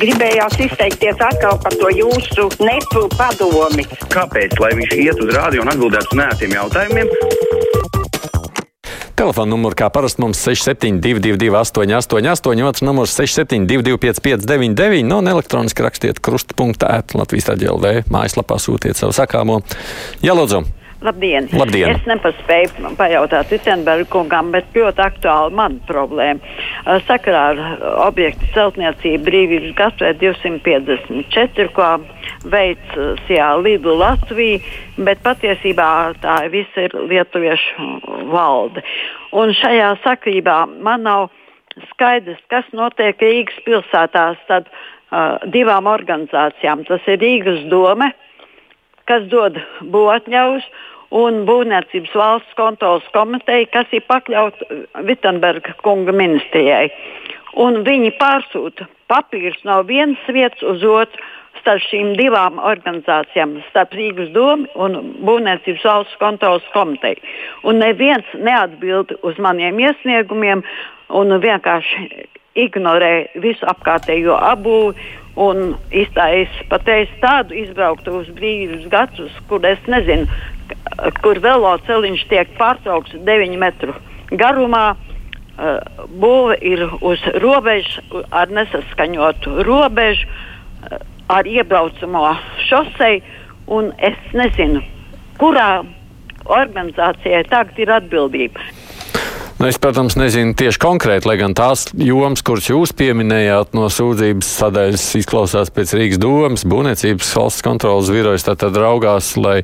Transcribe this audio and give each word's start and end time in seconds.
gribējās 0.00 0.58
izteikties 0.66 1.20
atkal 1.20 1.58
par 1.62 1.76
to 1.78 1.90
jūsu 1.94 2.48
nepu 2.62 3.06
padomi. 3.16 3.86
Kāpēc? 4.12 4.58
Lai 4.62 4.72
viņš 4.78 4.96
iet 4.98 5.22
uz 5.22 5.32
rādio 5.34 5.64
un 5.64 5.72
atbildētu 5.72 6.14
uz 6.14 6.20
nētiem 6.22 6.56
jautājumiem. 6.58 7.12
Telefona 9.22 9.52
numurs 9.52 9.76
kā 9.78 9.86
parasti 9.92 10.22
mums 10.24 10.40
6722, 10.42 11.52
888, 11.54 12.64
otrs 12.66 12.82
numurs 12.82 13.14
672, 13.14 14.00
559, 14.02 15.06
no 15.06 15.20
elektroniski 15.36 15.84
rakstiet 15.84 16.18
krustpunktā, 16.24 17.02
Latvijas 17.14 17.52
raidījumā, 17.52 18.00
mājaslapā 18.10 18.58
sūtiet 18.58 18.98
savu 18.98 19.14
sakāmo. 19.14 19.60
Jā, 20.24 20.34
lūdzu! 20.34 20.64
Labdien! 21.02 21.48
Labdien. 21.58 21.96
Es 21.96 22.04
nepaspēju 22.06 22.92
pajautāt 22.98 23.50
Vitenberga 23.50 24.06
kungam, 24.12 24.52
bet 24.54 24.68
ļoti 24.76 25.02
aktuāli 25.02 25.56
man 25.58 25.80
problēma. 25.88 26.38
Sakarā 27.08 27.42
ar 27.52 27.62
objektu 28.06 28.46
celtniecību 28.54 29.24
brīvības 29.26 29.74
gatavē 29.78 30.12
254, 30.20 31.68
ko 31.74 31.88
veic 32.52 32.96
Sijā 33.26 33.50
Lidu 33.58 33.96
Latvija, 33.98 34.62
bet 35.02 35.22
patiesībā 35.26 35.90
tā 36.22 36.38
viss 36.52 36.78
ir 36.78 36.94
lietuviešu 37.10 37.90
valde. 38.30 38.84
Un 39.34 39.54
šajā 39.58 39.94
sakrībā 40.06 40.64
man 40.86 41.06
nav 41.08 41.30
skaidrs, 41.92 42.40
kas 42.52 42.68
notiek 42.76 43.18
Rīgas 43.22 43.58
pilsētā 43.66 44.26
starp 44.44 44.70
uh, 44.70 45.42
divām 45.50 45.88
organizācijām. 45.90 46.86
Tas 46.88 47.10
ir 47.10 47.20
Rīgas 47.22 47.64
doma, 47.72 48.12
kas 49.08 49.26
dod 49.32 49.58
būvatļaus, 49.82 50.66
un 51.12 51.42
Būvniecības 51.48 52.14
valsts 52.16 52.56
kontrolas 52.56 53.06
komiteja, 53.12 53.68
kas 53.72 53.92
ir 53.92 54.04
pakļauta 54.08 54.68
Vitsenberga 55.08 55.76
kunga 55.84 56.14
ministrijai. 56.16 56.88
Un 57.60 57.82
viņi 57.84 58.14
pārsūta 58.16 58.88
papīrus 59.12 59.60
no 59.68 59.82
vienas 59.84 60.32
vietas 60.32 60.64
uz 60.64 60.84
otru 60.88 61.20
starp 61.60 61.84
šīm 61.84 62.14
divām 62.18 62.56
organizācijām, 62.58 63.58
starp 63.68 63.92
Rīgas 63.94 64.32
domu 64.34 64.66
un 64.74 65.14
Būvniecības 65.22 65.84
valsts 65.86 66.18
kontrolas 66.22 66.66
komiteju. 66.74 67.20
Un 67.68 67.78
neviens 67.84 68.28
neatbild 68.34 69.14
uz 69.22 69.38
maniem 69.38 69.78
iesniegumiem 69.84 70.64
un 71.12 71.36
vienkārši 71.44 72.26
ignorē 72.58 73.12
visu 73.44 73.68
apkārtējo 73.68 74.36
apbūvi 74.36 75.10
un 75.40 75.76
iztaisa 75.96 76.66
pateicis 76.68 77.20
tādu 77.22 77.56
izbrauktu 77.56 78.18
uz 78.18 78.28
brīvības 78.36 78.88
gadus, 78.92 79.38
kur 79.48 79.64
es 79.64 79.80
nezinu, 79.88 80.26
kur 81.22 81.40
veloceliņš 81.42 82.26
tiek 82.30 82.52
pārtraukts 82.58 83.16
9 83.26 83.58
metru 83.60 83.94
garumā. 84.30 84.92
Būve 86.22 86.56
ir 86.64 86.86
uz 87.04 87.22
robežas, 87.42 87.98
ar 88.32 88.50
nesaskaņotu 88.50 89.62
robežu, 89.68 90.26
ar 91.30 91.46
iebraucamo 91.46 92.24
šoseju. 92.68 93.20
Es 94.02 94.32
nezinu, 94.36 94.80
kurā 95.38 95.84
organizācijai 96.50 97.44
tagad 97.52 97.78
ir 97.78 97.92
atbildība. 97.94 98.64
Nu, 99.62 99.68
es, 99.70 99.76
protams, 99.78 100.16
nezinu 100.18 100.56
tieši 100.58 100.80
konkrēti, 100.82 101.28
lai 101.30 101.36
gan 101.38 101.52
tās 101.54 101.84
jomas, 101.94 102.40
kuras 102.42 102.66
jūs 102.66 102.90
pieminējāt 102.98 103.76
no 103.78 103.86
sūdzības 103.94 104.48
sadaļas, 104.58 105.04
izklausās 105.20 105.70
pēc 105.70 105.92
Rīgas 105.94 106.18
domas, 106.18 106.64
būvniecības 106.66 107.30
valsts 107.38 107.62
kontrolas 107.62 108.10
virojas, 108.10 108.42
tad, 108.42 108.58
tad 108.58 108.74
raugās, 108.82 109.28
lai 109.38 109.60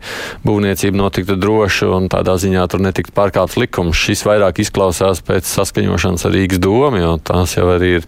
būvniecība 0.47 1.01
notiktu 1.01 1.35
droši 1.43 1.91
un 1.91 2.07
tādā 2.15 2.37
ziņā 2.39 2.69
tur 2.71 2.85
netiktu 2.87 3.11
pārkāpts 3.17 3.59
likums. 3.59 3.99
Šis 3.99 4.23
vairāk 4.29 4.63
izklausās 4.63 5.19
pēc 5.27 5.51
saskaņošanas 5.51 6.29
ar 6.31 6.37
Rīgas 6.37 6.63
domu, 6.63 7.03
jo 7.03 7.17
tās 7.19 7.59
jau 7.59 7.67
arī 7.75 7.97
ir 7.99 8.07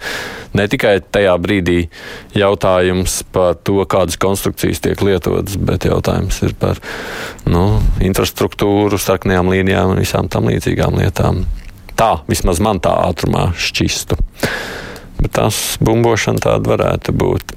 ne 0.54 0.70
tikai 0.70 1.00
tajā 1.02 1.34
brīdī 1.42 1.80
jautājums 2.38 3.24
par 3.34 3.58
to, 3.66 3.80
kādas 3.90 4.14
konstrukcijas 4.22 4.86
tiek 4.86 5.02
lietotas, 5.02 5.58
bet 5.58 5.90
jautājums 5.90 6.38
ir 6.46 6.54
par 6.54 6.78
nu, 7.50 7.80
infrastruktūru, 7.98 8.94
sarkanajām 8.94 9.50
līnijām 9.56 9.96
un 9.96 10.06
visām 10.06 10.30
tam 10.30 10.46
līdzīgām 10.54 11.02
lietām. 11.02 11.48
Tā 12.00 12.14
vismaz 12.24 12.56
man 12.64 12.78
tā 12.80 12.94
ātrumā 13.10 13.50
šķistu. 13.60 14.16
Bet 15.20 15.34
tās 15.36 15.56
bumbošana 15.84 16.40
tāda 16.40 16.70
varētu 16.72 17.12
būt. 17.12 17.52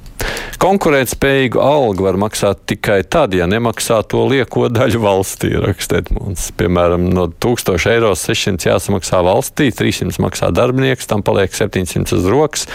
Konkurētspējīgu 0.60 1.62
algu 1.64 2.04
var 2.04 2.18
maksāt 2.20 2.60
tikai 2.68 2.98
tad, 3.08 3.32
ja 3.36 3.46
nemaksā 3.48 4.02
to 4.08 4.20
lieko 4.28 4.66
daļu 4.72 5.00
valstī. 5.00 5.54
Rakstīt 5.64 6.10
mums, 6.12 6.50
piemēram, 6.60 7.06
no 7.16 7.24
1000 7.32 7.88
eiro 7.88 8.10
600 8.20 8.68
jāsamaksā 8.68 9.22
valstī, 9.24 9.70
300 9.72 10.20
maksā 10.24 10.50
darbinieks, 10.52 11.08
tam 11.08 11.24
paliek 11.24 11.56
700 11.56 12.12
uz 12.18 12.28
rokas, 12.28 12.66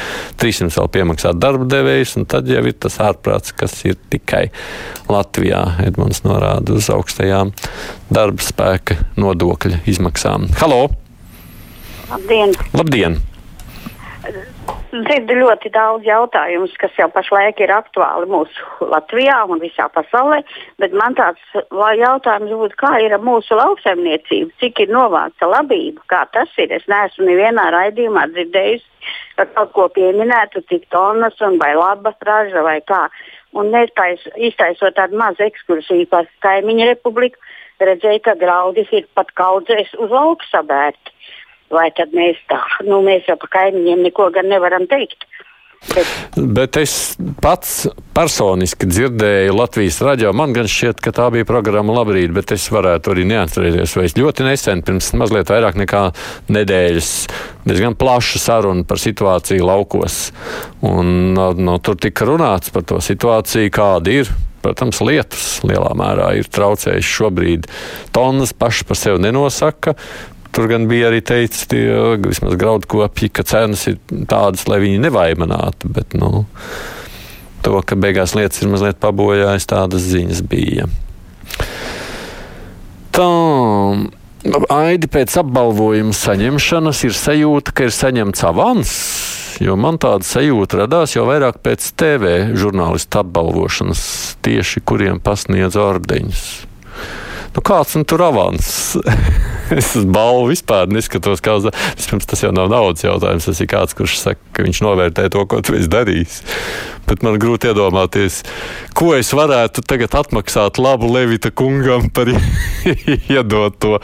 300 0.41 0.73
vēl 0.73 0.89
piemaksā 0.97 1.35
darba 1.37 1.69
devējs, 1.69 2.15
un 2.17 2.25
tad 2.29 2.49
jau 2.49 2.63
ir 2.65 2.77
tas 2.81 2.97
ārprāts, 3.11 3.53
kas 3.53 3.77
ir 3.85 3.99
tikai 4.09 4.47
Latvijā. 5.09 5.61
Edmunds 5.85 6.25
norāda 6.25 6.81
uz 6.81 6.89
augstajām 6.93 7.53
darba 8.09 8.45
spēka 8.45 8.97
nodokļa 9.21 9.83
izmaksām. 9.89 10.49
Halo! 10.63 10.89
Labdien! 12.09 12.55
Labdien. 12.73 13.15
Dzirdu 14.89 15.35
ļoti 15.37 15.69
daudz 15.69 16.07
jautājumus, 16.07 16.71
kas 16.81 16.95
jau 16.97 17.05
pašlaik 17.13 17.59
ir 17.61 17.69
aktuāli 17.71 18.25
mūsu 18.31 18.87
Latvijā 18.89 19.35
un 19.45 19.61
visā 19.61 19.85
pasaulē, 19.93 20.39
bet 20.81 20.95
man 20.97 21.13
tāds 21.19 21.43
jautājums 22.01 22.55
būtu, 22.61 22.77
kā 22.81 22.95
ir 23.05 23.13
ar 23.13 23.21
mūsu 23.21 23.57
lauksaimniecību, 23.59 24.49
cik 24.63 24.81
ir 24.83 24.93
novākta 24.95 25.51
labība, 25.51 26.01
kā 26.09 26.23
tas 26.33 26.49
ir. 26.57 26.73
Es 26.73 26.87
neesmu 26.89 27.29
nevienā 27.29 27.67
raidījumā 27.77 28.25
dzirdējusi, 28.33 29.13
ka 29.37 29.45
kaut 29.53 29.71
ko 29.77 29.87
pieminētu, 29.99 30.65
cik 30.73 30.89
tonnas 30.89 31.37
un 31.45 31.61
vai 31.61 31.75
laba 31.77 32.15
raža 32.25 32.65
vai 32.65 32.79
kā. 32.89 33.05
Un 33.53 33.69
netais, 33.75 34.25
iztaisot 34.49 34.97
tādu 34.97 35.21
mazu 35.21 35.45
ekskursiju 35.45 36.09
par 36.09 36.25
kaimiņu 36.41 36.89
republiku, 36.89 37.37
redzēju, 37.79 38.25
ka 38.25 38.35
graudi 38.41 38.89
ir 38.97 39.05
pat 39.13 39.29
kaudzēs 39.37 39.93
uz 40.01 40.09
lauku 40.09 40.49
sabērti 40.49 41.19
vai 41.73 41.89
tad 41.97 42.13
mēs 42.17 42.39
tā, 42.51 42.61
nu 42.87 43.01
mēs 43.05 43.27
jau 43.29 43.37
par 43.41 43.53
kaimiņiem 43.59 44.05
neko 44.07 44.29
gan 44.35 44.49
nevaram 44.51 44.87
teikt. 44.89 45.27
Bet. 45.87 46.07
Bet 46.35 46.77
es 46.77 46.93
pats 47.39 47.87
personiski 48.13 48.87
dzirdēju 48.89 49.53
Latvijas 49.55 50.01
radio. 50.03 50.33
Man 50.35 50.51
gan 50.53 50.67
šķiet, 50.69 50.99
ka 51.01 51.13
tā 51.15 51.29
bija 51.33 51.47
programma 51.47 51.95
Labrīt, 51.95 52.33
bet 52.35 52.51
es 52.53 52.65
varētu 52.73 53.13
arī 53.13 53.23
neatcerēties. 53.29 53.95
Vai 53.95 54.03
es 54.09 54.17
ļoti 54.19 54.45
nesen, 54.45 54.83
pirms 54.85 55.13
mazliet 55.17 55.49
vairāk 55.49 55.79
nekā 55.79 56.03
nedēļas, 56.51 57.13
diezgan 57.63 57.95
plaša 57.99 58.43
saruna 58.43 58.83
par 58.89 58.99
situāciju 59.01 59.69
laukos. 59.71 60.19
Un, 60.85 61.31
no, 61.33 61.79
tur 61.79 61.97
tika 61.97 62.27
runāts 62.27 62.75
par 62.75 62.83
to 62.89 62.99
situāciju, 63.03 63.71
kāda 63.79 64.19
ir. 64.19 64.35
Protams, 64.59 64.99
lietus 64.99 65.61
lielā 65.63 65.93
mērā 65.95 66.33
ir 66.35 66.49
traucējuši 66.51 67.13
šobrīd. 67.15 67.69
Tonnas 68.11 68.51
pašas 68.51 68.89
par 68.89 68.99
sevi 68.99 69.23
nenosaka, 69.23 69.95
Tur 70.55 70.69
gan 70.71 70.87
bija 70.89 71.09
arī 71.11 71.21
teicis, 71.21 71.67
tie 71.69 71.83
vismaz 72.23 72.55
graudkopji, 72.59 73.29
ka 73.29 73.45
cenas 73.47 73.85
ir 73.91 73.99
tādas, 74.29 74.65
lai 74.69 74.79
viņi 74.81 75.03
nevaimanātu. 75.05 75.91
Bet, 75.93 76.15
nu, 76.17 76.45
to, 77.65 77.77
ka 77.85 77.97
beigās 77.99 78.33
lietas 78.37 78.63
ir 78.63 78.71
mazliet 78.71 78.97
pabojājas, 79.03 79.69
tādas 79.69 80.07
ziņas 80.09 80.41
bija. 80.49 80.89
Tā. 83.13 83.29
Aidi 84.71 85.09
pēc 85.11 85.33
apbalvojuma 85.41 86.15
saņemšanas 86.15 87.01
ir 87.09 87.15
sajūta, 87.17 87.73
ka 87.75 87.89
ir 87.89 87.91
saņemts 87.91 88.45
avans, 88.47 88.93
jo 89.59 89.75
man 89.75 89.99
tāda 89.99 90.23
sajūta 90.23 90.85
radās 90.85 91.17
jau 91.17 91.25
vairāk 91.27 91.59
pēc 91.65 91.89
TV 91.99 92.31
žurnālistu 92.55 93.19
apbalvošanas, 93.19 94.05
tieši 94.47 94.85
kuriem 94.87 95.19
pasniedz 95.19 95.75
ordeņus. 95.75 96.68
Nu, 97.55 97.63
kāds 97.65 97.95
nu 97.97 98.05
tur 98.07 98.21
avans? 98.27 98.69
es 99.79 99.91
uz 99.97 100.05
balvu 100.09 100.49
vispār 100.51 100.89
neskatos, 100.91 101.41
kā 101.43 101.55
uz. 101.59 101.69
Vispirms 101.97 102.27
tas 102.29 102.43
jau 102.43 102.51
nav 102.55 102.69
naudas 102.71 103.05
jautājums. 103.05 103.47
Tas 103.49 103.61
ir 103.61 103.69
kāds, 103.69 103.95
kurš 103.97 104.17
saka, 104.21 104.41
ka 104.55 104.65
viņš 104.65 104.81
novērtē 104.85 105.27
to, 105.33 105.45
ko 105.49 105.61
tu 105.65 105.77
esi 105.77 105.89
darījis. 105.91 106.41
Bet 107.09 107.23
man 107.25 107.39
grūti 107.41 107.71
iedomāties, 107.71 108.43
ko 108.97 109.13
es 109.17 109.31
varētu 109.33 109.83
tagad 109.89 110.13
atmaksāt 110.19 110.77
labu 110.81 111.09
Levita 111.09 111.49
kungam 111.49 112.09
par 112.13 112.29
iedot 113.33 113.79
to 113.81 113.97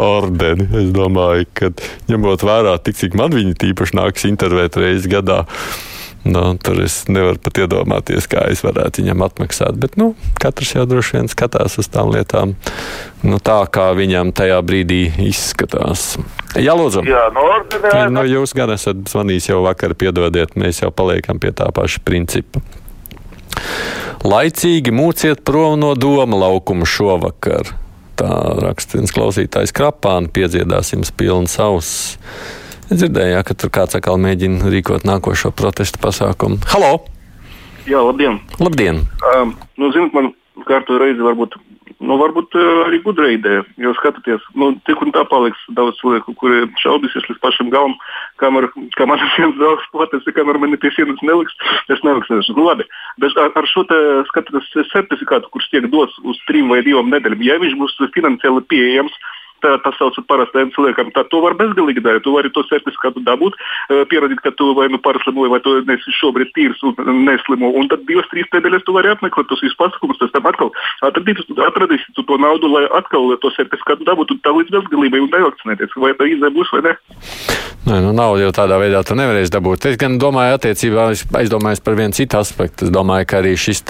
ordeni. 0.00 0.66
Es 0.82 0.90
domāju, 0.94 1.46
ka 1.54 1.72
ņemot 2.10 2.46
vērā, 2.46 2.74
tik 2.82 2.98
cik 2.98 3.18
man 3.18 3.34
viņi 3.34 3.58
tīpaši 3.60 3.98
nāks 4.00 4.26
intervēt 4.30 4.80
reizes 4.80 5.10
gadā. 5.10 5.44
Nu, 6.24 6.42
tur 6.60 6.82
es 6.84 7.06
nevaru 7.08 7.40
pat 7.40 7.62
iedomāties, 7.62 8.26
kā 8.28 8.42
es 8.52 8.60
varētu 8.60 9.00
viņam 9.00 9.22
atmaksāt. 9.24 9.78
Bet 9.80 9.96
nu, 9.96 10.10
katrs 10.40 10.74
jau 10.74 10.84
droši 10.88 11.16
vien 11.16 11.30
skatās 11.32 11.78
uz 11.80 11.88
tām 11.88 12.12
lietām 12.12 12.52
nu, 13.24 13.38
tā, 13.40 13.62
kā 13.72 13.88
viņam 13.96 14.34
tajā 14.36 14.58
brīdī 14.64 15.00
izskatās. 15.30 16.18
Jā, 16.60 16.76
lūdzu. 16.76 17.06
Jā, 17.08 17.24
no 17.32 17.46
ordinārā. 17.54 18.04
Nu, 18.12 18.26
jūs 18.28 18.52
gan 18.56 18.74
esat 18.76 19.00
zvanījis 19.08 19.48
jau 19.52 19.62
vakar, 19.64 19.96
piedodiet, 19.96 20.56
mēs 20.60 20.82
jau 20.84 20.92
paliekam 20.92 21.40
pie 21.40 21.54
tā 21.56 21.70
paša 21.72 22.04
principa. 22.04 22.60
Laicīgi 24.20 24.92
mūciet 24.92 25.40
prom 25.48 25.80
no 25.80 25.94
doma 25.96 26.44
laukuma 26.44 26.84
šovakar. 26.84 27.72
Tā 28.20 28.30
raksta 28.60 28.98
viens 28.98 29.12
klausītājs 29.16 29.72
Krapāna, 29.72 30.28
piedziedāsim 30.28 31.06
pilnu 31.16 31.48
sausu. 31.48 32.18
Es 32.90 32.98
dzirdēju, 32.98 33.40
ka 33.46 33.54
tur 33.54 33.70
kāds 33.70 33.94
atkal 33.94 34.16
mēģina 34.18 34.66
rīkot 34.66 35.04
nākošo 35.06 35.52
protestu 35.54 36.00
pasākumu. 36.02 36.56
Halo! 36.72 36.96
Jā, 37.86 38.00
labdien! 38.02 38.40
Labdien! 38.58 39.04
Um, 39.30 39.52
nu, 39.78 39.92
zinot, 39.94 40.10
man 40.16 40.32
kārtu 40.66 40.98
reizi 40.98 41.22
varbūt, 41.22 41.54
nu, 42.02 42.16
varbūt 42.18 42.56
uh, 42.58 42.80
arī 42.88 42.98
gudra 43.04 43.30
ideja. 43.30 43.62
Jo 43.78 43.94
skatāties, 43.94 44.42
nu, 44.58 44.72
tik 44.90 45.06
un 45.06 45.14
tā 45.14 45.22
paliks 45.30 45.62
daudz 45.78 46.02
cilvēku, 46.02 46.34
kuri 46.42 46.66
šaubīsies 46.82 47.30
līdz 47.30 47.38
pašam 47.46 47.70
galam, 47.70 47.94
kamēr, 48.42 48.66
kamēr 48.98 49.22
viens 49.38 49.54
draugs 49.62 49.86
pateica, 49.94 50.34
kamēr 50.40 50.58
man 50.58 50.74
pie 50.82 50.90
sienas 50.96 51.22
neliks, 51.22 51.54
es 51.94 52.02
neliksies. 52.02 52.50
Nu, 52.58 52.66
labi, 52.72 52.90
bet 53.22 53.38
ar, 53.38 53.54
ar 53.54 53.70
šo 53.70 53.86
skatāties 54.32 54.90
certifikātu, 54.90 55.54
kurš 55.54 55.70
tiek 55.70 55.86
dots 55.94 56.18
uz 56.26 56.42
trim 56.50 56.74
vai 56.74 56.82
divām 56.82 57.14
nedēļām, 57.14 57.46
ja 57.46 57.62
viņš 57.62 57.78
būs 57.84 58.00
finansiāli 58.18 58.66
pieejams, 58.66 59.14
tā, 59.62 59.76
tā 59.84 59.92
saucam 59.98 60.26
parastajiem 60.30 60.72
cilvēkiem. 60.74 61.12
Tā 61.16 61.24
to 61.32 61.40
var 61.44 61.56
bezgalīgi 61.58 62.02
darīt. 62.04 62.24
Tu 62.26 62.34
vari 62.34 62.50
to 62.54 62.64
certifikātu 62.68 63.22
dabūt, 63.26 63.56
pierādīt, 64.10 64.42
ka 64.44 64.52
tu 64.58 64.72
vai 64.78 64.88
nu 64.92 65.00
pārslimoji, 65.02 65.52
vai 65.52 65.60
tu 65.64 65.76
esi 65.80 66.16
šobrīd 66.18 66.52
tīrs 66.56 66.82
un 66.86 67.24
neslimo. 67.28 67.72
Un 67.80 67.88
tad 67.92 68.04
divas, 68.08 68.28
trīs 68.32 68.48
nedēļas 68.54 68.86
tu 68.86 68.96
vari 68.96 69.12
apmeklēt 69.14 69.50
tos 69.50 69.62
visus 69.64 69.78
pasākumus, 69.80 70.20
pēc 70.20 70.34
tam 70.36 70.50
atkal 70.50 70.72
atradīsi 71.06 72.14
tu 72.16 72.26
to 72.26 72.40
naudu, 72.40 72.70
lai 72.72 72.84
atkal 72.98 73.32
to 73.40 73.52
certifikātu 73.56 74.06
dabūtu 74.08 74.40
tā 74.44 74.54
līdz 74.56 74.76
bezgalībai 74.76 75.24
un 75.24 75.32
nevakcinēties. 75.34 75.96
Vai 76.00 76.14
tā 76.18 76.28
izdeja 76.30 76.54
būs 76.54 76.72
vai 76.76 76.84
ne? 76.88 76.96
Nē, 77.80 77.96
nu 78.04 78.10
naudu 78.12 78.42
jau 78.44 78.52
tādā 78.52 78.76
veidā 78.76 79.00
tu 79.08 79.16
nevarēsi 79.16 79.52
dabūt. 79.54 79.86
Es 79.88 79.96
gan 80.00 80.18
domāju, 80.20 80.58
attiecībā 80.58 81.06
aizdomājos 81.40 81.80
par 81.80 81.96
vienu 81.96 82.12
citu 82.12 82.36
aspektu. 82.36 82.84
Es 82.86 82.92
domāju, 82.92 83.24
ka 83.30 83.40
arī 83.40 83.54
šis 83.56 83.80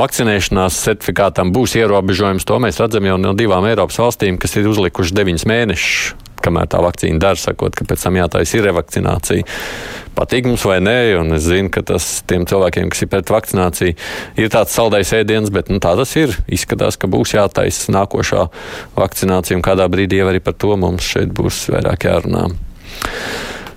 vakcinēšanās 0.00 0.78
certifikātam 0.86 1.52
būs 1.52 1.76
ierobežojums. 1.76 2.46
To 2.48 2.56
mēs 2.64 2.80
redzam 2.80 3.04
jau 3.04 3.18
no 3.20 3.34
divām 3.36 3.66
Eiropas 3.68 4.00
valstīm, 4.00 4.38
kas 4.40 4.56
ir 4.56 4.70
uzlikuši 4.70 5.13
deviņus 5.16 5.48
mēnešus 5.50 6.24
kamēr 6.44 6.68
tā 6.70 6.80
vakcīna 6.84 7.20
dara, 7.22 7.40
sakot, 7.40 7.74
ka 7.76 7.86
pēc 7.88 8.04
tam 8.06 8.18
jātaisa 8.18 8.58
ir 8.58 8.66
revakcinācija. 8.68 9.46
Patīk 10.14 10.46
mums 10.46 10.64
vai 10.68 10.78
nē, 10.84 10.98
un 11.18 11.34
es 11.34 11.46
zinu, 11.48 11.72
ka 11.74 11.82
tas 11.86 12.06
tiem 12.28 12.44
cilvēkiem, 12.46 12.90
kas 12.92 13.02
ir 13.02 13.10
pret 13.10 13.32
vakcināciju, 13.34 13.96
ir 14.38 14.52
tāds 14.52 14.76
saldais 14.76 15.10
ēdiens, 15.16 15.50
bet 15.54 15.72
nu, 15.72 15.80
tā 15.82 15.96
tas 15.98 16.12
ir. 16.20 16.36
Izskatās, 16.46 16.98
ka 17.00 17.10
būs 17.10 17.34
jātaisa 17.34 17.94
nākošā 17.96 18.46
vakcinācija, 18.98 19.58
un 19.58 19.64
kādā 19.66 19.88
brīdī 19.90 20.22
arī 20.22 20.44
par 20.44 20.54
to 20.58 20.76
mums 20.78 21.08
šeit 21.14 21.34
būs 21.34 21.64
vairāk 21.74 22.06
jārunā. 22.06 22.46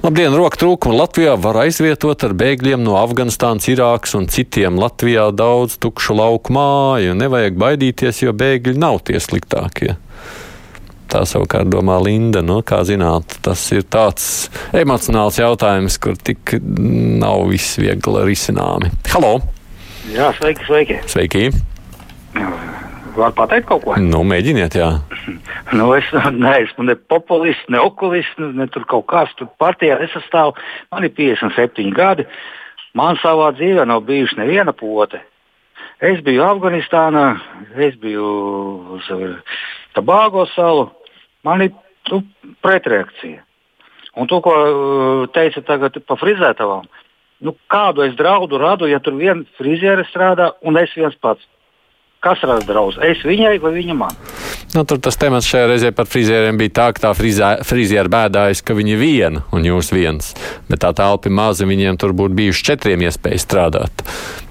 Labdien, 0.06 0.36
roka 0.38 0.60
trūkumu 0.62 0.94
Latvijā 0.94 1.34
var 1.42 1.58
aizvietot 1.64 2.22
ar 2.24 2.36
bēgļiem 2.38 2.84
no 2.86 3.00
Afganistānas, 3.00 3.66
Irākas 3.74 4.14
un 4.16 4.28
citiem. 4.30 4.78
Latvijā 4.78 5.26
daudz 5.34 5.80
tukšu 5.82 6.16
lauku 6.20 6.54
māju, 6.54 7.18
nevajag 7.18 7.58
baidīties, 7.58 8.22
jo 8.28 8.36
bēgļi 8.38 8.78
nav 8.78 9.02
tie 9.10 9.18
sliktākie. 9.18 9.98
Tā 11.08 11.22
savukārt 11.24 11.70
domā 11.72 11.96
Linda. 12.04 12.42
Nu, 12.44 12.60
kā 12.68 12.82
zināt, 12.88 13.38
tas 13.46 13.62
ir 13.72 13.86
tāds 13.88 14.50
emocionāls 14.76 15.40
jautājums, 15.40 15.96
kur 16.04 16.18
tik 16.20 16.58
nav 16.60 17.46
viss 17.52 17.78
viegli 17.80 18.24
risināmi. 18.28 18.92
Halo! 19.14 19.38
Jā, 20.12 20.34
sveiki, 20.36 20.68
sveiki! 20.68 20.98
Sveiki! 21.08 21.46
Var 23.18 23.34
pateikt 23.34 23.70
kaut 23.70 23.86
ko? 23.86 23.96
Nu, 24.04 24.22
mēģiniet, 24.28 24.78
jā. 24.78 24.92
Nu, 25.78 25.90
es 25.98 26.08
neesmu 26.32 26.86
ne 26.88 26.94
populists, 27.12 27.66
ne 27.68 27.82
okulists, 27.84 28.38
ne 28.40 28.68
tur 28.72 28.86
kaut 28.88 29.04
kāds 29.12 29.34
tur 29.36 29.50
partijā 29.60 29.98
nesastāvu. 30.00 30.54
Man 30.94 31.04
ir 31.04 31.12
57 31.18 31.92
gadi. 31.96 32.24
Man 32.96 33.20
savā 33.20 33.50
dzīvē 33.58 33.84
nav 33.90 34.06
bijusi 34.08 34.40
neviena 34.40 34.72
pote. 34.72 35.20
Es 36.00 36.22
biju 36.24 36.46
Afganistānā, 36.46 37.26
es 37.84 37.98
biju 38.00 38.30
uz 38.96 39.12
Tabāgo 39.98 40.46
salu. 40.54 40.88
Man 41.46 41.66
ir 41.66 41.74
nu, 42.12 42.22
pretreakcija. 42.62 43.44
Un 44.18 44.30
to, 44.30 44.40
ko 44.42 44.54
teica 45.34 45.62
tagad 45.66 46.00
par 46.10 46.18
frizētavām, 46.22 46.88
nu, 47.46 47.54
kādu 47.70 48.06
es 48.08 48.16
draudu 48.18 48.58
radu, 48.62 48.90
ja 48.90 48.98
tur 49.04 49.18
viena 49.20 49.46
friziere 49.60 50.08
strādā 50.10 50.52
un 50.66 50.80
es 50.82 50.94
viens 50.98 51.18
pats. 51.22 51.46
Kas 52.26 52.42
rada 52.42 52.66
draudus? 52.66 52.98
Es 53.06 53.22
viņai 53.22 53.60
vai 53.62 53.76
viņa 53.76 53.94
man? 53.94 54.16
Nu, 54.74 54.82
tur 54.90 54.98
tas 55.00 55.16
temats 55.22 55.48
šajā 55.48 55.68
reizē 55.70 55.92
par 55.96 56.10
frizieriem 56.10 56.58
bija 56.60 56.74
tā, 56.80 56.88
ka 56.98 57.06
tā 57.06 57.12
friziera 57.16 58.10
bēdājas, 58.12 58.64
ka 58.66 58.76
viņi 58.78 58.96
ir 58.96 59.00
viena 59.00 59.44
un 59.54 59.64
jūs 59.66 59.94
viens. 59.94 60.34
Bet 60.68 60.82
tā 60.84 60.92
telpa 60.98 61.30
ir 61.30 61.38
maza, 61.38 61.70
viņiem 61.70 62.00
tur 62.02 62.16
būtu 62.18 62.36
bijuši 62.42 62.66
četriem 62.72 63.06
iespējas 63.06 63.46
strādāt. 63.46 64.04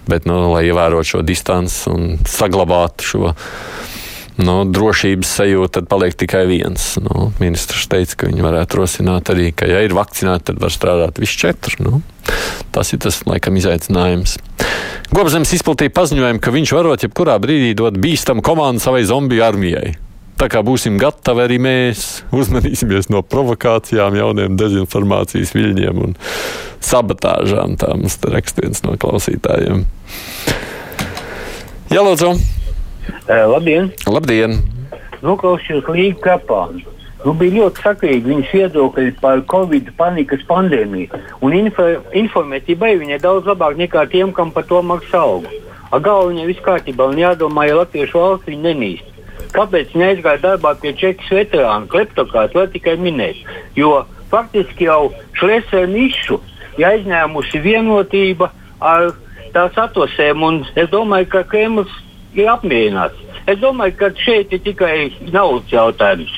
Bet, 0.07 0.29
nu, 0.31 0.39
lai 0.55 0.69
ievērotu 0.69 1.17
šo 1.17 1.25
distanci 1.27 1.91
un 1.91 2.07
saglabātu 2.31 3.11
šo 3.11 3.35
nu, 4.41 4.57
drošības 4.69 5.33
sajūtu, 5.39 5.73
tad 5.79 5.89
paliek 5.91 6.17
tikai 6.19 6.45
viens. 6.49 6.95
Nu, 7.03 7.31
ministrs 7.41 7.89
teica, 7.93 8.21
ka 8.21 8.31
viņi 8.31 8.45
varētu 8.45 8.81
rosināt 8.81 9.33
arī, 9.33 9.51
ka, 9.57 9.69
ja 9.71 9.83
ir 9.85 9.97
vakcinēti, 9.97 10.51
tad 10.51 10.63
var 10.63 10.75
strādāt 10.75 11.21
visi 11.23 11.39
četri. 11.47 11.81
Nu, 11.85 12.01
tas 12.75 12.93
ir 12.93 13.01
tas, 13.05 13.23
laikam, 13.29 13.57
izaicinājums. 13.61 14.37
Gobzems 15.15 15.55
izplatīja 15.57 15.95
paziņojumu, 15.97 16.43
ka 16.43 16.53
viņš 16.55 16.75
varot 16.77 17.07
jebkurā 17.07 17.39
brīdī 17.43 17.73
dot 17.79 17.97
bīstamu 18.03 18.45
komandu 18.45 18.83
savai 18.83 19.05
zombiju 19.09 19.47
armijai. 19.47 19.95
Tā 20.37 20.51
kā 20.53 20.61
būsim 20.61 20.99
gatavi 21.01 21.47
arī 21.47 21.57
mēs, 21.63 22.03
uzmanīsimies 22.37 23.09
no 23.09 23.23
provokācijām, 23.25 24.19
jauniem 24.19 24.59
dezinformācijas 24.61 25.55
viļņiem 25.57 26.03
un 26.05 26.13
sabotāžām. 26.85 27.79
Tā 27.81 27.95
mums 27.97 28.19
raksta 28.21 28.67
viens 28.67 28.85
no 28.85 28.99
klausītājiem. 29.01 29.87
Jā, 31.89 32.03
lūdzu! 32.03 32.35
Uh, 33.27 33.43
labdien! 33.51 33.89
Labdien! 34.07 34.53
Noklausījos 35.19 35.89
Līga 35.91 36.21
Kapānu. 36.23 36.85
Nu, 37.25 37.33
bija 37.35 37.57
ļoti 37.57 37.83
sakrīgi 37.83 38.31
viņas 38.31 38.53
viedokļi 38.55 39.15
par 39.19 39.41
Covid 39.51 39.89
panikas 39.99 40.45
pandēmiju. 40.47 41.19
Un 41.43 41.57
info, 41.59 41.89
informētībai 42.21 42.93
viņai 43.01 43.19
daudz 43.25 43.51
labāk 43.51 43.81
nekā 43.81 44.05
tiem, 44.13 44.31
kam 44.37 44.53
par 44.55 44.69
to 44.71 44.79
maksā 44.79 45.25
algu. 45.27 45.51
Ar 45.91 46.05
galvu 46.07 46.31
viņai 46.31 46.47
viss 46.53 46.63
kārtībā 46.69 47.11
un 47.11 47.19
jādomā, 47.25 47.67
ja 47.67 47.81
Latviešu 47.81 48.23
valsts 48.23 48.53
viņa 48.53 48.69
nenīst. 48.69 49.11
Kāpēc 49.59 49.99
neaizgāja 49.99 50.45
darbā 50.47 50.77
pie 50.79 50.95
Čekas 50.95 51.35
veterāna, 51.35 51.91
kleptokāta, 51.91 52.61
lai 52.61 52.71
tikai 52.79 52.95
minēt? 53.03 53.43
Jo 53.75 54.05
faktiski 54.31 54.87
jau 54.87 55.11
Šlesera 55.35 55.91
nišu 55.91 56.39
ir 56.79 56.91
aizņēmusi 56.93 57.67
vienotība 57.67 58.53
ar 58.79 59.11
tās 59.51 59.75
atosēm, 59.89 60.47
un 60.47 60.63
es 60.79 60.95
domāju, 60.95 61.33
ka 61.35 61.49
Kremlis 61.51 62.03
ir 62.43 62.53
apmierināts. 62.53 63.23
Es 63.47 63.61
domāju, 63.63 63.95
ka 64.01 64.11
šeit 64.19 64.55
ir 64.57 64.63
tikai 64.65 64.95
naudas 65.31 65.71
jautājums. 65.71 66.33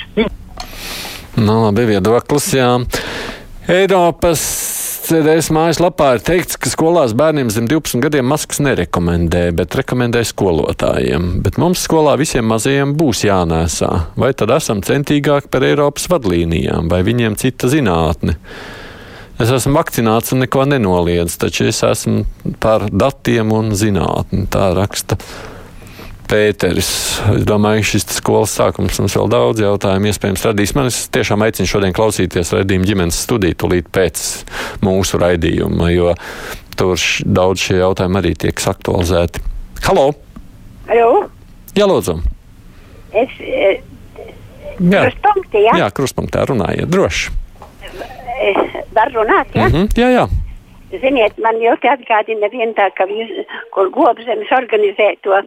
Nu, 1.39 1.61
labi, 1.63 1.87
viedoklis, 1.89 2.51
jā. 2.57 2.73
Eiropas 3.69 4.43
CDS 5.09 5.49
mājaslapā 5.57 6.11
ir 6.19 6.23
teikts, 6.25 6.59
ka 6.61 6.69
skolās 6.69 7.15
bērniem 7.17 7.49
zem 7.53 7.65
12 7.71 8.03
gadiem 8.05 8.27
maskas 8.29 8.59
nerekomendē, 8.61 9.47
bet 9.57 9.77
rekomendē 9.79 10.21
skolotājiem. 10.29 11.39
Bet 11.45 11.57
mums 11.63 11.81
skolā 11.87 12.19
visiem 12.21 12.45
mazajiem 12.51 12.93
būs 12.99 13.23
jānēsā. 13.25 13.89
Vai 14.21 14.35
tad 14.37 14.53
esam 14.59 14.83
centīgāki 14.85 15.49
par 15.49 15.65
Eiropas 15.65 16.11
vadlīnijām, 16.13 16.91
vai 16.93 17.01
viņiem 17.07 17.39
cita 17.41 17.73
zinātne? 17.73 18.37
Es 19.41 19.53
esmu 19.55 19.79
vakcinēts 19.79 20.35
un 20.35 20.45
neko 20.45 20.67
nenoliedzu, 20.69 21.39
taču 21.41 21.71
es 21.71 21.81
esmu 21.89 22.27
par 22.61 22.91
datiem 22.93 23.55
un 23.55 23.73
zinātni. 23.79 24.45
Tā 24.53 24.75
raksta 24.77 25.17
Pēteris. 26.29 26.89
Es 27.33 27.45
domāju, 27.49 27.83
ka 27.83 27.89
šis 27.89 28.05
skolas 28.19 28.53
sākums 28.59 28.99
mums 29.01 29.17
vēl 29.17 29.31
daudz 29.33 29.63
jautājumu 29.65 30.11
iespējams 30.11 30.45
radīs. 30.45 30.75
Man 30.77 30.91
es 30.91 31.01
tiešām 31.15 31.45
aicinu 31.47 31.71
šodien 31.71 31.95
klausīties 31.97 32.53
raidījumu 32.53 32.89
ģimenes 32.89 33.21
studiju 33.25 33.57
tūlīt 33.63 33.89
pēc 33.95 34.25
mūsu 34.85 35.21
raidījuma, 35.23 35.89
jo 35.95 36.13
tur 36.77 37.01
daudz 37.25 37.65
šie 37.65 37.79
jautājumi 37.81 38.21
arī 38.21 38.35
tiek 38.45 38.61
aktualizēti. 38.73 39.41
Halo! 39.87 40.11
Halo! 40.91 41.13
Jā, 41.79 41.87
lūdzu! 41.89 42.19
Es, 43.17 43.33
e, 43.41 43.71
jā, 44.85 45.07
krustpunktī, 45.09 45.63
jā? 45.65 45.79
jā 45.81 45.87
krustpunktā 45.97 46.45
runājiet 46.51 46.91
droši. 46.93 47.33
Es 48.39 48.61
varu 48.95 49.23
runāt, 49.23 49.55
jā? 49.57 49.69
Mm 49.69 49.73
-hmm, 49.73 49.89
jā, 49.97 50.11
jā. 50.13 50.27
Ziniet, 51.01 51.39
man 51.45 51.57
ļoti 51.61 51.89
atgādina 51.89 52.49
vien 52.53 52.75
tā, 52.77 52.91
ka 52.97 53.05
jūs, 53.09 53.33
kur 53.75 53.91
gobzemes 53.93 54.53
organizē 54.57 55.17
to 55.23 55.41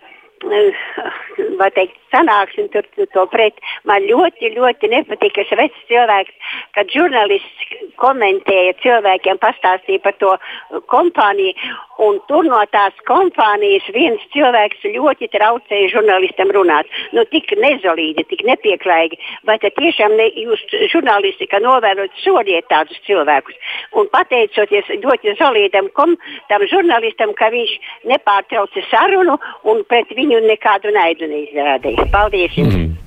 vai 1.60 1.70
teikt, 1.76 1.98
sanāksmi 2.12 2.68
tur 2.74 2.88
to 3.14 3.26
pret. 3.32 3.60
Man 3.88 4.06
ļoti, 4.10 4.52
ļoti 4.56 4.90
nepatīk, 4.92 5.36
ka 5.38 5.46
šis 5.50 5.78
cilvēks, 5.90 6.52
kad 6.76 6.92
žurnālists 6.94 7.78
komentēja 8.02 8.76
cilvēkiem, 8.84 9.40
pastāstīja 9.42 10.02
par 10.04 10.18
to 10.22 10.34
kompāniju, 10.92 11.54
un 12.02 12.18
tur 12.30 12.48
no 12.50 12.60
tās 12.74 12.96
kompānijas 13.08 13.86
viens 13.96 14.24
cilvēks 14.34 14.86
ļoti 14.96 15.30
traucēja 15.36 15.92
žurnālistam 15.94 16.52
runāt. 16.56 16.90
Nu, 17.16 17.26
tik 17.32 17.54
nezolīdi, 17.62 18.26
tik 18.32 18.44
nepieklājīgi. 18.48 19.20
Vai 19.48 19.58
tad 19.62 19.76
tiešām 19.78 20.18
ne, 20.18 20.30
jūs 20.42 20.64
žurnālistika 20.94 21.62
novērot 21.64 22.16
sodiet 22.24 22.68
tādus 22.72 22.98
cilvēkus? 23.08 23.58
Un 23.98 24.10
pateicoties 24.14 24.90
ļoti 25.04 25.36
zolīdam 25.40 25.92
kom, 25.98 26.18
tam 26.50 26.66
žurnālistam, 26.72 27.36
ka 27.38 27.52
viņš 27.54 27.78
nepārtrauca 28.10 28.86
sarunu 28.90 29.38
un 29.70 29.86
pret 29.90 30.10
viņu 30.18 30.31
nekādu 30.46 30.94
naidu 30.96 31.28
neizrādīja. 31.32 32.08
Paldies! 32.14 32.56
Jums. 32.58 32.78
Mm. 32.78 33.00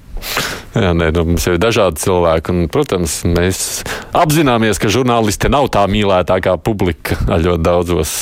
Jā, 0.75 0.91
nē, 0.91 1.13
nu, 1.15 1.23
mums 1.29 1.45
ir 1.47 1.61
dažādi 1.63 2.03
cilvēki, 2.03 2.51
un, 2.51 2.65
protams, 2.73 3.21
mēs 3.31 3.59
apzināmies, 4.11 4.81
ka 4.83 4.91
žurnālisti 4.91 5.47
nav 5.53 5.69
tā 5.75 5.85
mīlētākā 5.87 6.57
publika 6.67 7.15
ļoti 7.31 7.63
daudzos 7.63 8.15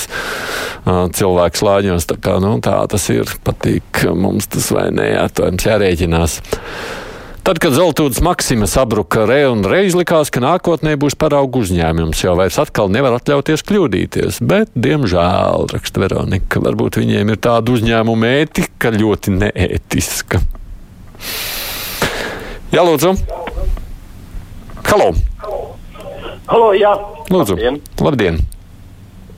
cilvēku 0.85 1.63
slāņos. 1.63 2.09
Tā, 2.11 2.19
kā, 2.21 2.37
nu, 2.45 2.59
tā 2.65 2.77
tas 2.93 3.09
ir. 3.15 3.31
Patīk 3.47 4.05
mums 4.13 4.51
tas 4.53 4.69
vai 4.75 4.91
nē, 4.93 5.09
jā, 5.15 5.25
to 5.33 5.49
jums 5.49 5.67
jārēķinās. 5.71 6.37
Tad, 7.43 7.59
kad 7.59 7.75
Zeltūdas 7.75 8.21
Maksima 8.23 8.69
sabruka 8.71 9.25
re 9.27 9.41
un 9.51 9.65
reiz 9.67 9.97
likās, 9.99 10.29
ka 10.31 10.39
nākotnē 10.45 10.93
būs 11.03 11.17
paraugu 11.19 11.65
uzņēmums, 11.65 12.21
jau 12.23 12.37
vairs 12.39 12.55
atkal 12.63 12.87
nevar 12.95 13.17
atļauties 13.17 13.65
kļūdīties, 13.67 14.39
bet, 14.47 14.71
diemžēl, 14.79 15.67
raksta 15.73 16.05
Veronika, 16.05 16.63
varbūt 16.63 17.01
viņiem 17.01 17.33
ir 17.35 17.41
tāda 17.43 17.75
uzņēmuma 17.75 18.31
ētika 18.45 18.93
ļoti 18.95 19.35
neētiska. 19.41 20.39
Jā, 22.71 22.87
lūdzu. 22.87 23.17
Halo! 24.87 25.11
Halo, 26.47 26.71
jā. 26.79 26.95
Lūdzu. 27.27 27.59
Labdien. 27.59 27.83
Labdien. 28.07 28.41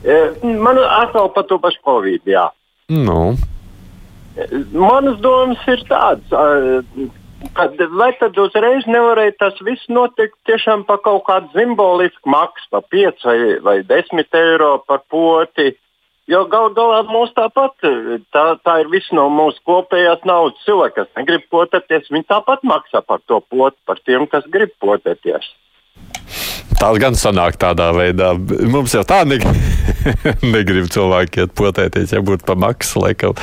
E, 0.05 0.21
man 0.61 0.77
atkal 0.85 1.33
par 1.33 1.49
to 1.49 1.57
pašu 1.57 1.81
Covid, 1.81 2.21
jā. 2.29 2.51
Nu. 2.93 3.33
Manas 4.77 5.17
domas 5.25 5.69
ir 5.73 5.81
tādas 5.89 6.29
Tad, 7.53 7.79
vai 7.99 8.09
tad 8.19 8.37
uzreiz 8.41 8.87
nevarēja 8.89 9.35
tas 9.39 9.57
viss 9.67 9.89
notikt 9.91 10.35
tiešām 10.49 10.85
par 10.87 11.01
kaut 11.05 11.23
kādu 11.27 11.51
simbolisku 11.53 12.29
maksu, 12.29 12.67
par 12.73 12.85
5 12.91 13.25
vai, 13.27 13.37
vai 13.63 13.75
10 13.87 14.39
eiro 14.41 14.77
par 14.87 15.03
poti? 15.11 15.73
Jo 16.25 16.41
gal 16.49 16.71
galā 16.73 17.03
mums 17.05 17.35
tāpat 17.37 17.85
tā, 18.33 18.45
tā 18.65 18.79
ir 18.81 18.89
viss 18.89 19.11
no 19.13 19.27
mūsu 19.29 19.61
kopējās 19.69 20.25
naudas. 20.25 20.63
Cilvēki, 20.65 20.95
kas 20.97 21.19
negrib 21.19 21.45
potēties, 21.53 22.09
viņi 22.09 22.25
tāpat 22.31 22.65
maksā 22.65 23.03
par 23.05 23.21
to 23.29 23.43
potu, 23.45 23.77
par 23.85 24.01
tiem, 24.01 24.25
kas 24.31 24.47
grib 24.49 24.73
potēties. 24.81 25.51
Tā 26.75 26.89
gan 26.99 27.15
sanāk 27.15 27.59
tādā 27.61 27.91
veidā. 27.95 28.33
Mums 28.73 28.97
jau 28.97 29.05
tā 29.07 29.21
ne... 29.29 29.37
negrib 30.55 30.89
cilvēki 30.93 31.45
iet 31.45 31.53
potēties, 31.57 32.13
ja 32.13 32.21
būtu 32.25 32.45
pa 32.47 32.57
maksu, 32.59 33.01
laikam. 33.05 33.37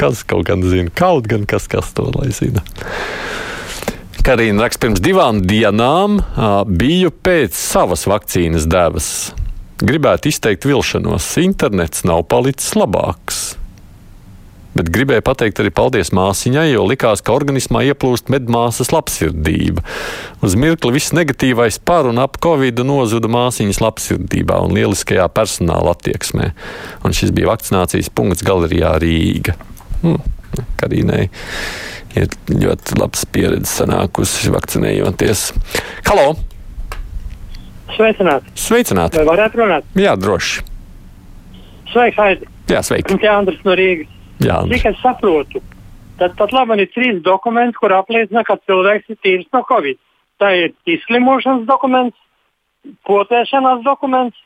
Kas 0.00 0.22
kaut 0.24 0.46
gan 0.48 0.62
zina, 0.64 0.92
kaut 0.96 1.28
gan 1.30 1.48
kas, 1.50 1.66
kas 1.70 1.90
to 1.96 2.06
lai 2.14 2.30
zina. 2.34 2.62
Karina 4.20 4.66
raksta, 4.66 4.82
pirms 4.84 5.00
divām 5.00 5.38
dienām 5.48 6.18
biju 6.68 7.08
pēc 7.24 7.56
savas 7.56 8.04
vakcīnas 8.10 8.66
devas. 8.68 9.06
Gribētu 9.80 10.28
izteikt 10.28 10.66
vilšanos. 10.68 11.24
Internets 11.40 12.04
nav 12.04 12.26
palicis 12.28 12.74
labāks. 12.76 13.40
Bet 14.76 14.90
gribēju 14.92 15.24
pateikt 15.24 15.62
arī 15.62 15.72
paldies 15.74 16.12
māsiņai, 16.14 16.66
jo 16.68 16.84
likās, 16.86 17.24
ka 17.24 17.32
organismā 17.32 17.82
ieplūst 17.88 18.28
medmāsas 18.30 18.92
labsirdība. 18.92 19.82
Uz 20.44 20.54
mirkli 20.54 20.94
viss 20.98 21.16
negatīvais 21.16 21.80
par 21.82 22.06
un 22.10 22.20
ap 22.22 22.36
covid 22.44 22.84
nozuda 22.86 23.30
māsiņas 23.32 23.80
labsirdībā 23.82 24.60
un 24.66 24.76
lieliskajā 24.76 25.26
personāla 25.32 25.96
attieksmē. 25.96 26.52
Un 27.08 27.16
šis 27.16 27.32
bija 27.34 27.54
vakcinācijas 27.54 28.12
punkts 28.12 28.44
galerijā 28.46 28.98
Rīga. 29.00 29.56
Hmm, 30.04 30.20
Karīnai 30.78 31.30
ir 32.18 32.30
ļoti 32.50 32.98
labs 32.98 33.26
pieredze 33.32 33.70
sanākusi 33.70 34.52
vakcinējoties. 34.54 35.50
Halo! 36.08 36.34
Sveicināti! 37.96 38.54
Sveicināti! 38.58 39.18
Vai 39.20 39.28
varētu 39.32 39.60
runāt? 39.60 39.86
Jā, 39.98 40.14
droši. 40.18 40.64
Sveiks, 41.90 42.18
Aidi! 42.22 42.48
Jā, 42.70 42.82
sveiki! 42.86 43.18
Jā, 43.22 43.36
Andris 43.40 43.62
no 43.66 43.74
Rīgas. 43.78 44.10
Jā, 44.40 44.60
Cik 44.70 44.86
es 44.92 45.00
saprotu, 45.02 45.60
tad 46.20 46.36
pat 46.38 46.54
labi 46.56 46.78
ir 46.80 46.92
trīs 46.94 47.18
dokumenti, 47.24 47.76
kur 47.76 47.92
apliecina, 47.92 48.44
ka 48.46 48.56
cilvēks 48.64 49.12
ir 49.12 49.18
tīrs 49.24 49.48
no 49.52 49.64
Covid. 49.68 49.98
Tā 50.40 50.54
ir 50.56 50.70
izslimošanas 50.88 51.66
dokuments, 51.68 52.16
potēšanās 53.08 53.82
dokuments 53.84 54.38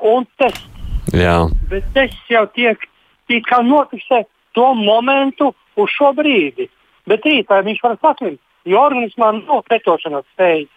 un 0.00 0.24
tests. 0.40 0.64
Jā. 1.12 1.42
Bet 1.68 1.84
tests 1.96 2.30
jau 2.32 2.46
tiek 2.56 2.80
it 3.28 3.44
kā 3.48 3.60
notiksē 3.64 4.24
to 4.56 4.70
momentu 4.78 5.52
uz 5.76 5.92
šo 5.92 6.12
brīdi. 6.16 6.70
Bet 7.10 7.26
rītā 7.28 7.60
viņš 7.66 7.82
var 7.84 7.98
saslimt, 8.00 8.40
jo 8.64 8.80
organismā 8.80 9.34
nav 9.40 9.64
pretošanās 9.68 10.26
spējas. 10.32 10.70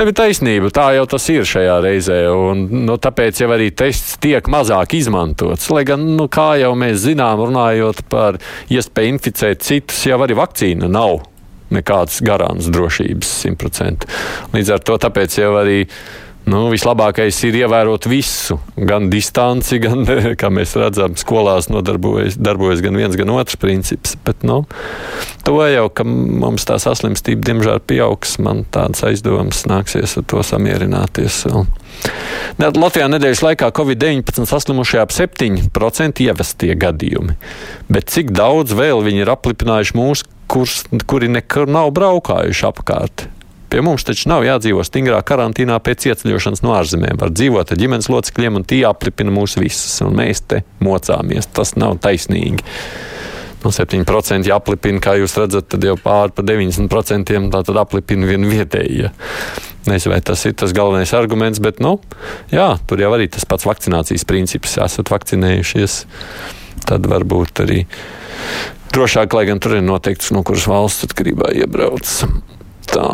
Tev 0.00 0.08
ir 0.08 0.16
taisnība, 0.16 0.70
tā 0.72 0.86
jau 0.96 1.02
tas 1.12 1.26
ir 1.28 1.44
šajā 1.44 1.74
reizē, 1.84 2.20
un 2.32 2.62
nu, 2.86 2.94
tāpēc 3.02 3.42
jau 3.42 3.50
arī 3.52 3.68
tests 3.76 4.14
tiek 4.22 4.46
mazāk 4.48 4.94
izmantots. 4.96 5.66
Lai 5.74 5.82
gan, 5.88 6.06
nu, 6.16 6.24
kā 6.32 6.54
jau 6.62 6.70
mēs 6.78 7.02
zinām, 7.04 7.42
runājot 7.42 8.06
par 8.08 8.38
iespēju 8.72 9.12
inficēt 9.16 9.66
citus, 9.66 10.00
jau 10.08 10.16
arī 10.24 10.38
vakcīna 10.38 10.88
nav 10.88 11.20
nekādas 11.74 12.22
garānas 12.24 12.70
drošības 12.72 13.34
simtprocentīgi. 13.44 14.18
Līdz 14.56 14.72
ar 14.74 14.82
to 14.88 14.96
tāpēc 15.04 15.36
jau 15.42 15.52
arī 15.60 15.82
Nu, 16.50 16.64
vislabākais 16.72 17.36
ir 17.46 17.60
ievērot 17.60 18.08
visu, 18.10 18.56
gan 18.74 19.06
distanci, 19.12 19.78
gan, 19.84 20.02
kā 20.38 20.50
mēs 20.50 20.74
redzam, 20.80 21.14
skolās 21.20 21.68
nodarbojas 21.70 22.38
darbojas 22.40 22.82
gan 22.82 22.98
viens, 22.98 23.14
gan 23.18 23.30
otrs 23.36 23.58
princips. 23.60 24.16
Bet, 24.26 24.42
nu, 24.46 24.64
to 25.46 25.58
jau, 25.70 25.86
ka 25.94 26.06
mums 26.06 26.66
tā 26.66 26.80
saslimstība, 26.82 27.44
diemžēl, 27.46 27.82
pieaugs, 27.86 28.38
man 28.42 28.64
tādas 28.74 29.04
aizdomas 29.06 29.62
nāksies 29.70 30.16
ar 30.18 30.26
to 30.30 30.42
samierināties. 30.46 31.44
Latvijā 32.60 33.06
nedēļas 33.12 33.44
laikā 33.44 33.70
Covid-19 33.76 34.48
saslimušie 34.50 35.02
ap 35.02 35.14
7% 35.14 36.24
ievestie 36.26 36.74
gadījumi. 36.74 37.36
Bet 37.92 38.10
cik 38.10 38.34
daudz 38.34 38.74
vēl 38.76 39.04
viņi 39.06 39.22
ir 39.22 39.34
aplipinājuši 39.36 39.98
mūs, 39.98 40.24
kurs, 40.50 40.82
kuri 41.06 41.30
nekur 41.30 41.70
nav 41.70 41.92
braukājuši 41.94 42.66
apkārt? 42.72 43.28
Pie 43.70 43.82
mums 43.86 44.02
taču 44.02 44.26
nav 44.32 44.42
jādzīvo 44.42 44.82
stingrā 44.82 45.20
karantīnā 45.22 45.76
pēc 45.86 46.08
ieceļošanas 46.10 46.64
no 46.64 46.72
ārzemēm. 46.74 47.20
Var 47.20 47.30
dzīvot 47.30 47.70
ar 47.70 47.78
ģimenes 47.78 48.08
locekļiem, 48.10 48.58
un 48.58 48.66
tie 48.66 48.80
aplipina 48.88 49.30
mūs 49.30 49.54
visus, 49.60 50.00
un 50.02 50.16
mēs 50.18 50.42
te 50.50 50.64
mocāmies. 50.82 51.46
Tas 51.54 51.76
nav 51.78 52.00
taisnīgi. 52.02 52.66
No 53.62 53.70
7% 53.70 54.50
jāaplipina, 54.50 55.02
kā 55.04 55.14
jūs 55.20 55.36
redzat, 55.38 55.68
tad 55.70 55.86
jau 55.86 55.94
pāri 56.02 56.34
par 56.34 56.48
90% 56.48 57.38
tā 57.54 57.62
tad 57.68 57.80
aplipina 57.84 58.26
vien 58.26 58.50
vietējie. 58.50 59.12
Nezinu, 59.86 60.16
vai 60.16 60.20
tas 60.24 60.42
ir 60.48 60.58
tas 60.58 60.74
galvenais 60.74 61.14
arguments, 61.14 61.62
bet, 61.62 61.78
nu, 61.84 62.00
jā, 62.50 62.72
tur 62.90 63.00
jau 63.00 63.14
arī 63.14 63.30
tas 63.30 63.46
pats 63.46 63.68
vakcinācijas 63.70 64.26
princips. 64.26 64.80
Esat 64.82 65.14
vakcinējušies, 65.14 66.00
tad 66.90 67.06
varbūt 67.06 67.62
arī 67.68 67.84
drošāk, 68.90 69.36
lai 69.36 69.46
gan 69.52 69.62
tur 69.62 69.78
ir 69.78 69.86
noteikts, 69.86 70.34
no 70.34 70.42
kuras 70.42 70.66
valsts 70.66 71.06
atkarībā 71.06 71.54
iebrauc 71.62 72.16
tā, 72.92 73.06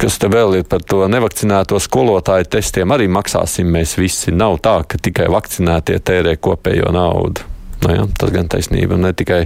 kas 0.00 0.18
te 0.20 0.28
vēl 0.32 0.60
ir 0.60 0.68
par 0.68 0.84
to 0.86 1.04
nevakcinēto 1.10 1.78
skolotāju 1.82 2.48
testiem, 2.56 2.92
arī 2.94 3.08
maksāsim 3.12 3.70
mēs 3.74 3.96
visi. 4.00 4.34
Nav 4.34 4.60
tā, 4.64 4.78
ka 4.88 5.00
tikai 5.00 5.30
vakcinētie 5.32 5.98
tērē 6.04 6.36
kopējo 6.42 6.92
naudu. 6.94 7.50
Nu, 7.84 7.90
ja, 7.92 8.06
tas 8.18 8.32
gan 8.32 8.48
taisnība 8.48 8.96
ne 8.96 9.12
tikai 9.16 9.42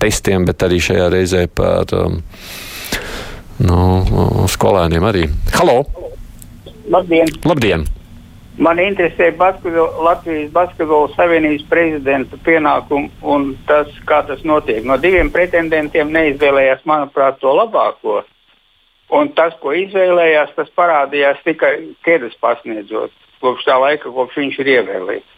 testiem, 0.00 0.46
bet 0.48 0.62
arī 0.64 0.78
šajā 0.80 1.10
reizē 1.12 1.42
par 1.52 1.90
um, 1.98 2.22
nu, 3.60 3.80
skolēniem 4.50 5.04
arī. 5.10 5.26
Halo! 5.58 5.82
Labdien! 6.90 7.28
Labdien. 7.44 7.84
Man 8.58 8.78
interesē 8.78 9.32
basketbol, 9.34 9.88
Latvijas 10.06 10.52
Basketbola 10.54 11.08
Savienības 11.16 11.64
prezidenta 11.66 12.38
pienākumu 12.46 13.10
un 13.26 13.48
tas, 13.66 13.90
kā 14.06 14.20
tas 14.28 14.44
notiek. 14.46 14.84
No 14.86 14.94
diviem 15.02 15.32
pretendentiem 15.34 16.12
neizvēlējās, 16.14 16.84
manuprāt, 16.86 17.40
to 17.42 17.50
labāko. 17.50 18.22
Un 19.14 19.32
tas, 19.34 19.56
ko 19.60 19.74
izvēlējās, 19.74 20.54
tas 20.54 20.70
parādījās 20.78 21.42
tikai 21.44 21.72
Kedas 22.06 22.36
pasniedzot, 22.40 23.10
kopš 23.42 23.66
tā 23.66 23.78
laika, 23.82 24.14
kopš 24.14 24.38
viņš 24.38 24.60
ir 24.62 24.70
ievēlēts. 24.78 25.34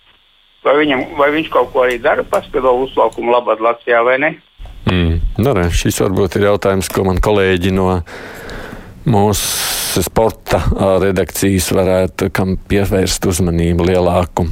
Vai, 0.67 0.77
viņam, 0.83 1.09
vai 1.17 1.31
viņš 1.33 1.49
kaut 1.55 1.73
ko 1.73 1.87
arī 1.87 1.97
dara 2.03 2.25
basketbola 2.27 2.85
uzlaukuma 2.85 3.39
labāk 3.39 3.65
Latvijā 3.65 4.03
vai 4.05 4.19
ne? 4.21 4.33
Mm, 4.91 5.21
nu, 5.41 5.53
re, 5.57 5.71
šis 5.73 6.03
varbūt 6.05 6.37
ir 6.37 6.51
jautājums, 6.51 6.93
ko 6.93 7.07
man 7.09 7.23
kolēģi 7.23 7.73
no 7.75 7.89
mūsu 9.07 10.03
sporta 10.05 10.61
redakcijas 11.03 11.71
varētu 11.75 12.31
kam 12.35 12.57
pievērst 12.69 13.27
uzmanību 13.31 13.87
lielāku. 13.91 14.47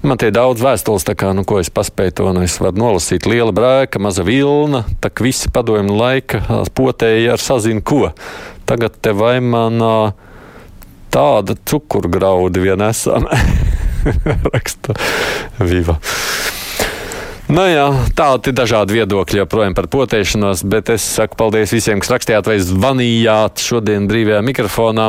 Man 0.00 0.20
tie 0.20 0.30
daudz 0.32 0.62
vēstules, 0.64 1.04
kā, 1.18 1.32
nu, 1.36 1.42
ko 1.48 1.58
es 1.60 1.68
paspēju 1.74 2.14
to, 2.20 2.28
nu, 2.36 2.44
es 2.46 2.56
nolasīt. 2.60 3.26
Liela 3.28 3.52
brēka, 3.52 4.00
maza 4.00 4.24
vilna, 4.24 4.84
tā 5.02 5.10
kā 5.10 5.26
visi 5.26 5.50
padomju 5.52 5.96
laika 5.98 6.40
potēja 6.76 7.34
ar 7.34 7.42
sazinu 7.42 7.84
ko. 7.84 8.06
Tagad 8.68 9.00
te 9.02 9.12
vai 9.16 9.38
man 9.44 9.82
tāda 11.12 11.56
cukurgraudi 11.68 12.64
vien 12.68 12.84
esam. 12.88 13.28
Raksta 14.54 14.96
Viva. 15.58 15.98
Nu 17.48 17.62
jā, 17.64 17.86
tādi 18.12 18.52
dažādi 18.52 18.98
viedokļi 18.98 19.38
joprojām 19.40 19.72
par 19.72 19.86
potēšanos, 19.88 20.66
bet 20.68 20.90
es 20.92 21.06
saku 21.16 21.38
paldies 21.40 21.72
visiem, 21.72 22.02
kas 22.02 22.12
rakstījāt 22.12 22.50
vai 22.50 22.58
zvanījāt 22.60 23.64
šodien 23.64 24.04
brīvajā 24.10 24.42
mikrofonā. 24.44 25.06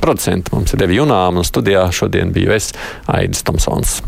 Producents 0.00 0.54
mums 0.54 0.72
ir 0.72 0.80
Devi 0.80 0.96
Junām, 0.96 1.42
un 1.42 1.44
studijā 1.44 1.84
šodien 1.92 2.32
biju 2.32 2.56
es, 2.56 2.72
Aidis 3.12 3.44
Tomsons. 3.44 3.98